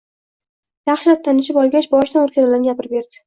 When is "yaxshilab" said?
0.91-1.21